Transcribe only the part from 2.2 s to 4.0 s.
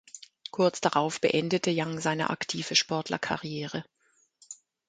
aktive Sportlerkarriere.